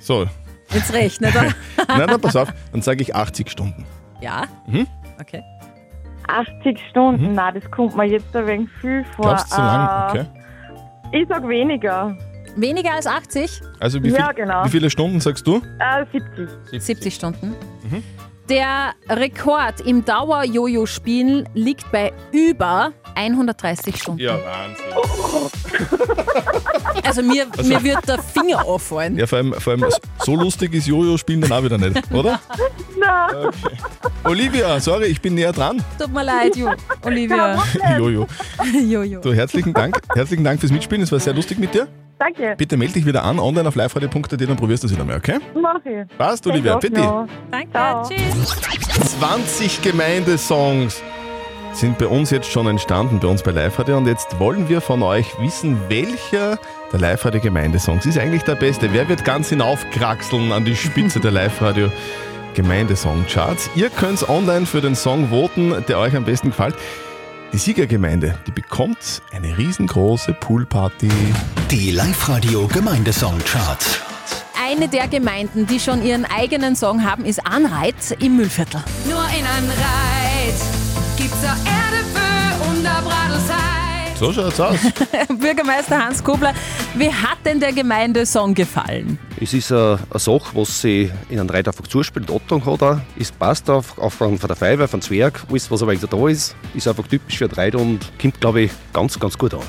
So. 0.00 0.26
Jetzt 0.72 0.92
rechnet 0.92 1.34
er. 1.34 1.42
Nein, 1.88 2.06
nein, 2.06 2.20
pass 2.20 2.36
auf, 2.36 2.48
dann 2.72 2.80
sage 2.82 3.02
ich 3.02 3.14
80 3.14 3.50
Stunden. 3.50 3.84
Ja, 4.20 4.44
Mhm. 4.66 4.86
okay. 5.20 5.42
80 6.28 6.78
Stunden, 6.90 7.32
na, 7.34 7.50
das 7.52 7.68
kommt 7.70 7.96
mir 7.96 8.04
jetzt 8.06 8.34
ein 8.34 8.46
wenig 8.46 8.68
viel 8.80 9.04
vor. 9.16 9.26
Glaubst 9.26 9.50
du 9.52 9.56
zu 9.56 9.60
lang? 9.60 9.88
Äh, 9.88 10.10
Okay. 10.20 10.26
Ich 11.14 11.28
sag 11.28 11.46
weniger. 11.46 12.16
Weniger 12.56 12.94
als 12.94 13.06
80? 13.06 13.60
Also 13.80 14.02
wie, 14.02 14.10
viel, 14.10 14.18
Ja, 14.18 14.32
genau. 14.32 14.64
wie 14.64 14.68
viele 14.70 14.88
Stunden 14.90 15.20
sagst 15.20 15.46
du? 15.46 15.60
Äh, 15.78 16.04
70. 16.12 16.82
70 16.82 17.14
Stunden. 17.14 17.54
Mhm. 17.82 18.02
Der 18.48 18.92
Rekord 19.08 19.80
im 19.82 20.04
Dauer-Jojo-Spielen 20.04 21.48
liegt 21.54 21.90
bei 21.92 22.12
über 22.32 22.92
130 23.14 23.96
Stunden. 23.96 24.20
Ja, 24.20 24.32
Wahnsinn. 24.34 25.50
Also 27.04 27.22
mir, 27.22 27.46
Also- 27.56 27.68
mir 27.72 27.82
wird 27.82 28.06
der 28.08 28.18
Finger 28.18 28.64
auffallen. 28.66 29.16
Ja, 29.18 29.26
vor 29.26 29.38
allem, 29.38 29.52
vor 29.54 29.72
allem 29.72 29.84
so 30.20 30.34
lustig 30.36 30.74
ist 30.74 30.86
Jojo-Spielen 30.86 31.40
dann 31.42 31.52
auch 31.52 31.62
wieder 31.64 31.78
nicht, 31.78 32.10
oder? 32.12 32.40
Nein. 33.04 33.46
Okay. 33.46 33.76
Olivia, 34.24 34.80
sorry, 34.80 35.06
ich 35.06 35.20
bin 35.20 35.34
näher 35.34 35.52
dran. 35.52 35.82
Tut 35.98 36.12
mir 36.12 36.22
leid, 36.24 36.56
Jo- 36.56 36.70
Olivia. 37.04 37.56
Jojo. 37.98 38.26
Jojo. 38.88 39.20
Du, 39.20 39.32
herzlichen 39.32 39.72
Dank. 39.72 39.98
Herzlichen 40.14 40.44
Dank 40.44 40.60
fürs 40.60 40.72
Mitspielen. 40.72 41.02
Es 41.02 41.10
war 41.12 41.20
sehr 41.20 41.34
lustig 41.34 41.58
mit 41.58 41.74
dir. 41.74 41.88
Danke. 42.18 42.54
Bitte 42.56 42.76
melde 42.76 42.94
dich 42.94 43.04
wieder 43.06 43.24
an, 43.24 43.40
online 43.40 43.66
auf 43.68 43.74
liveradio.at, 43.74 44.40
dann 44.40 44.56
probierst 44.56 44.84
du 44.84 44.86
es 44.86 44.92
wieder 44.92 45.04
mal, 45.04 45.16
okay? 45.16 45.38
Mach 45.60 45.84
ich. 45.84 46.06
Passt, 46.16 46.46
Olivia. 46.46 46.76
Bitte. 46.76 47.26
Danke, 47.50 48.14
tschüss. 48.14 48.60
20 49.18 49.82
Gemeindesongs 49.82 51.02
sind 51.72 51.98
bei 51.98 52.06
uns 52.06 52.30
jetzt 52.30 52.48
schon 52.50 52.68
entstanden, 52.68 53.18
bei 53.18 53.26
uns 53.26 53.42
bei 53.42 53.50
Live 53.50 53.78
Radio. 53.78 53.96
Und 53.96 54.06
jetzt 54.06 54.38
wollen 54.38 54.68
wir 54.68 54.80
von 54.80 55.02
euch 55.02 55.26
wissen, 55.40 55.78
welcher 55.88 56.58
der 56.92 57.00
Live 57.00 57.24
Radio 57.24 57.40
Gemeindesongs 57.40 58.06
ist 58.06 58.18
eigentlich 58.18 58.42
der 58.44 58.54
beste. 58.54 58.92
Wer 58.92 59.08
wird 59.08 59.24
ganz 59.24 59.48
hinaufkraxeln 59.48 60.52
an 60.52 60.64
die 60.64 60.76
Spitze 60.76 61.18
der 61.18 61.30
Live 61.32 61.60
Radio 61.60 61.90
Gemeindesong-Charts? 62.54 63.70
Ihr 63.74 63.90
könnt 63.90 64.28
online 64.28 64.66
für 64.66 64.80
den 64.80 64.94
Song 64.94 65.30
voten, 65.30 65.74
der 65.88 65.98
euch 65.98 66.14
am 66.16 66.24
besten 66.24 66.50
gefällt. 66.50 66.74
Die 67.52 67.58
Siegergemeinde, 67.58 68.38
die 68.46 68.50
bekommt 68.50 69.22
eine 69.32 69.56
riesengroße 69.58 70.32
Poolparty. 70.34 71.10
Die 71.70 71.90
Live-Radio 71.90 72.66
Gemeindesong-Charts. 72.68 74.00
Eine 74.64 74.88
der 74.88 75.08
Gemeinden, 75.08 75.66
die 75.66 75.80
schon 75.80 76.04
ihren 76.04 76.24
eigenen 76.24 76.76
Song 76.76 77.04
haben, 77.04 77.24
ist 77.24 77.46
Anreit 77.46 77.94
im 78.20 78.36
Müllviertel. 78.36 78.82
Nur 79.04 79.24
in 79.38 79.44
Anreit 79.44 80.54
gibt's 81.16 81.44
auch 81.44 81.64
Erde 81.66 82.04
für 82.12 82.22
Bradelsheit. 83.04 84.16
So 84.18 84.32
schaut's 84.32 84.60
aus. 84.60 84.78
Bürgermeister 85.28 86.04
Hans 86.04 86.22
Kobler, 86.22 86.54
wie 86.94 87.12
hat 87.12 87.38
denn 87.44 87.60
der 87.60 87.72
Gemeindesong 87.72 88.54
gefallen? 88.54 89.18
Es 89.42 89.52
ist 89.52 89.72
eine, 89.72 89.98
Sache, 90.14 90.54
was 90.54 90.82
sie 90.82 91.10
in 91.28 91.40
einem 91.40 91.50
Reit 91.50 91.66
einfach 91.66 91.88
zuspielt. 91.88 92.30
Ottung 92.30 92.64
hat 92.64 92.80
er. 92.80 93.00
Es 93.18 93.32
passt 93.32 93.68
auf, 93.68 93.98
auch 93.98 94.12
von, 94.12 94.38
der 94.38 94.54
Feuerwehr, 94.54 94.86
von 94.86 95.02
Zwerg, 95.02 95.42
alles, 95.50 95.68
was 95.68 95.82
aber 95.82 95.96
da 95.96 96.28
ist, 96.28 96.54
ist 96.74 96.86
einfach 96.86 97.08
typisch 97.08 97.38
für 97.38 97.56
Reit 97.56 97.74
und 97.74 97.98
kommt, 98.20 98.40
glaube 98.40 98.62
ich, 98.62 98.70
ganz, 98.92 99.18
ganz 99.18 99.36
gut 99.36 99.54
an. 99.54 99.62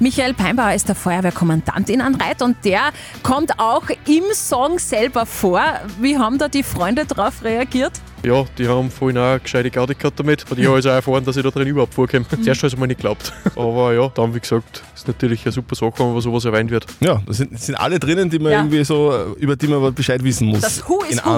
Michael 0.00 0.32
Peinbauer 0.32 0.72
ist 0.72 0.88
der 0.88 0.94
Feuerwehrkommandant 0.94 1.90
in 1.90 2.00
Anreit 2.00 2.40
und 2.40 2.56
der 2.64 2.90
kommt 3.22 3.60
auch 3.60 3.90
im 4.06 4.24
Song 4.32 4.78
selber 4.78 5.26
vor. 5.26 5.62
Wie 6.00 6.16
haben 6.16 6.38
da 6.38 6.48
die 6.48 6.62
Freunde 6.62 7.04
darauf 7.04 7.44
reagiert? 7.44 8.00
Ja, 8.24 8.44
die 8.58 8.66
haben 8.66 8.90
vorhin 8.90 9.16
auch 9.18 9.22
eine 9.30 9.40
gescheite 9.40 9.70
Gaudi 9.70 9.94
gehabt 9.94 10.18
damit. 10.18 10.44
Und 10.50 10.58
ich 10.58 10.66
habe 10.66 10.76
also 10.76 10.90
auch 10.90 10.94
erfahren, 10.94 11.24
dass 11.24 11.36
ich 11.36 11.42
da 11.42 11.50
drin 11.50 11.68
überhaupt 11.68 11.94
vorkomme. 11.94 12.26
Mhm. 12.30 12.42
Zuerst 12.42 12.60
habe 12.60 12.66
ich 12.68 12.74
es 12.74 12.78
mir 12.78 12.86
nicht 12.88 12.96
geglaubt. 12.98 13.32
Aber 13.56 13.94
ja, 13.94 14.08
dann, 14.14 14.34
wie 14.34 14.40
gesagt, 14.40 14.82
ist 14.94 15.06
natürlich 15.06 15.44
eine 15.44 15.52
super 15.52 15.74
Sache, 15.76 15.92
wenn 15.98 16.20
sowas 16.20 16.44
erwähnt 16.44 16.70
wird. 16.70 16.86
Ja, 17.00 17.22
da 17.24 17.32
sind, 17.32 17.58
sind 17.60 17.76
alle 17.76 17.98
drinnen, 18.00 18.28
die 18.28 18.38
man 18.38 18.52
Ja. 18.52 18.58
irgendwie 18.58 18.84
so, 18.84 19.12
äh, 19.12 19.40
über 19.40 19.54
die 19.56 19.68
man 19.68 19.94
Bescheid 19.94 20.22
wissen 20.24 20.48
muss. 20.48 20.60
Das 20.62 20.88
Who 20.88 21.02
is 21.04 21.18
in 21.18 21.24
Who. 21.24 21.30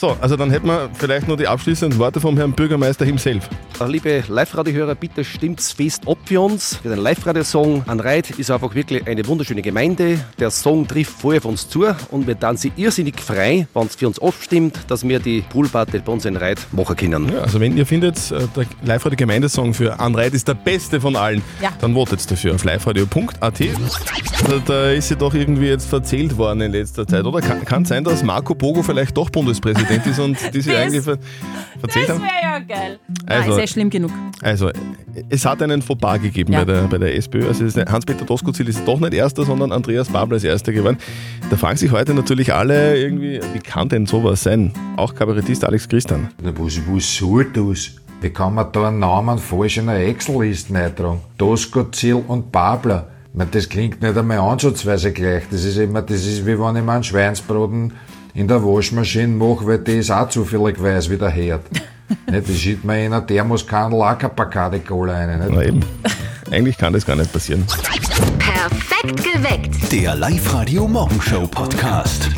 So, 0.00 0.16
also 0.20 0.36
dann 0.36 0.52
hätten 0.52 0.68
wir 0.68 0.88
vielleicht 0.94 1.26
noch 1.26 1.36
die 1.36 1.48
abschließenden 1.48 1.98
Worte 1.98 2.20
vom 2.20 2.36
Herrn 2.36 2.52
Bürgermeister 2.52 3.04
himself. 3.04 3.48
Äh, 3.80 3.86
Liebe 3.90 4.22
Live-Radio-Hörer, 4.28 4.94
bitte 4.94 5.24
stimmt's 5.24 5.72
fest 5.72 6.06
ab 6.06 6.18
für 6.24 6.40
uns. 6.40 6.76
Für 6.76 6.90
den 6.90 7.00
Live-Radio-Song 7.00 7.82
an 7.88 7.98
Reit 7.98 8.30
ist 8.30 8.48
einfach 8.52 8.72
wirklich 8.76 9.04
eine 9.08 9.26
wunderschöne 9.26 9.60
Gemeinde. 9.60 10.20
Der 10.38 10.50
Song 10.52 10.86
trifft 10.86 11.20
voll 11.20 11.38
auf 11.38 11.46
uns 11.46 11.68
zu 11.68 11.84
und 12.12 12.28
wir 12.28 12.36
dann 12.36 12.56
sie 12.56 12.70
irrsinnig 12.76 13.20
frei, 13.20 13.66
wenn 13.74 13.86
es 13.88 13.96
für 13.96 14.06
uns 14.06 14.22
abstimmt, 14.22 14.78
dass 14.86 15.02
wir 15.06 15.18
die 15.18 15.40
Poolparty 15.40 15.98
bei 15.98 16.12
uns 16.12 16.24
in 16.26 16.36
Reit 16.36 16.60
machen 16.70 16.94
können. 16.94 17.32
Ja, 17.32 17.40
also 17.40 17.58
wenn 17.58 17.76
ihr 17.76 17.84
findet, 17.84 18.18
äh, 18.30 18.46
der 18.54 18.66
live-radio 18.84 19.16
Gemeindesong 19.16 19.74
für 19.74 19.98
Anreit 19.98 20.32
ist 20.32 20.46
der 20.46 20.54
beste 20.54 21.00
von 21.00 21.16
allen, 21.16 21.42
Ja. 21.60 21.70
dann 21.80 21.94
votet 21.94 22.30
dafür 22.30 22.54
auf 22.54 22.62
liveradio.at. 22.62 23.60
Da, 24.46 24.58
da 24.64 24.90
ist 24.92 25.08
sie 25.08 25.16
doch 25.16 25.34
irgendwie 25.34 25.66
jetzt 25.66 25.86
verzählt 25.86 26.36
worden 26.38 26.62
in 26.62 26.72
letzter 26.72 27.06
Zeit, 27.06 27.24
oder? 27.24 27.40
Kann, 27.40 27.64
kann 27.64 27.84
sein, 27.84 28.02
dass 28.04 28.22
Marco 28.22 28.54
Pogo 28.54 28.82
vielleicht 28.82 29.14
doch 29.16 29.28
Bundespräsident 29.28 30.06
ist 30.06 30.18
und 30.20 30.38
die 30.54 30.60
sie 30.62 30.70
Das- 30.70 30.80
eigentlich 30.80 31.04
ver 31.04 31.18
verzählt 31.80 32.08
haben? 32.08 32.22
ja 32.42 32.58
geil. 32.60 32.98
Also- 33.26 33.42
Nein, 33.42 33.50
ist 33.50 33.58
ja 33.58 33.66
schlimm 33.66 33.90
genug. 33.90 34.10
Also, 34.40 34.70
es 35.28 35.44
hat 35.44 35.60
einen 35.62 35.82
Fauxpas 35.82 36.22
gegeben 36.22 36.52
Ja. 36.52 36.60
bei, 36.60 36.72
der, 36.72 36.82
bei 36.82 36.98
der 36.98 37.14
SPÖ. 37.16 37.46
Also 37.46 37.64
Hans-Peter 37.64 38.24
Doskozil 38.24 38.68
ist 38.68 38.86
doch 38.86 39.00
nicht 39.00 39.12
Erster, 39.12 39.44
sondern 39.44 39.70
Andreas 39.72 40.08
Babler 40.08 40.36
ist 40.38 40.44
Erster 40.44 40.72
geworden. 40.72 40.96
Da 41.50 41.56
fragen 41.56 41.76
sich 41.76 41.90
heute 41.90 42.14
natürlich 42.14 42.54
alle 42.54 42.96
irgendwie, 42.96 43.40
wie 43.52 43.58
kann 43.58 43.88
denn 43.90 44.06
sowas 44.06 44.42
sein? 44.44 44.72
Auch 44.96 45.14
Kabarettist 45.14 45.64
Alex 45.64 45.88
Christian. 45.88 46.28
Na, 46.42 46.52
was, 46.56 46.80
was 46.88 47.16
soll 47.16 47.44
das? 47.52 47.90
Wie 48.20 48.30
kann 48.30 48.54
man 48.54 48.66
da 48.72 48.88
einen 48.88 49.00
Namen 49.00 49.38
falsch 49.38 49.76
in 49.76 49.88
eine 49.88 50.04
Excel-Liste 50.04 50.74
eintragen? 50.76 51.20
Doskozil 51.36 52.14
und 52.26 52.50
Babler. 52.50 53.08
Das 53.34 53.68
klingt 53.68 54.02
nicht 54.02 54.16
einmal 54.16 54.38
ansatzweise 54.38 55.12
gleich. 55.12 55.44
Das 55.50 55.64
ist 55.64 55.76
immer, 55.76 56.02
das 56.02 56.24
ist 56.24 56.44
wie 56.46 56.58
wenn 56.58 56.76
ich 56.76 56.82
mir 56.82 56.92
einen 56.92 57.04
Schweinsbraten 57.04 57.92
in 58.34 58.48
der 58.48 58.62
Waschmaschine 58.62 59.28
mache, 59.28 59.66
weil 59.66 59.78
die 59.78 59.98
ist 59.98 60.10
auch 60.10 60.28
zufällig 60.28 60.82
weiß 60.82 61.10
wie 61.10 61.16
der 61.16 61.30
Herd. 61.30 61.62
nicht, 62.30 62.48
das 62.48 62.56
schiebt 62.56 62.84
mir 62.84 63.04
in 63.04 63.12
einer 63.12 63.26
Thermoskanne 63.26 63.94
auch 63.94 64.18
keine 64.18 64.32
Bacardi 64.34 64.80
Cola 64.80 65.14
rein. 65.14 65.42
Na 65.50 65.62
eben. 65.62 65.84
Eigentlich 66.50 66.78
kann 66.78 66.92
das 66.92 67.04
gar 67.04 67.16
nicht 67.16 67.32
passieren. 67.32 67.64
Perfekt 68.38 69.22
geweckt. 69.22 69.92
Der 69.92 70.14
Live-Radio 70.14 70.88
Morgenshow 70.88 71.46
Podcast. 71.46 72.30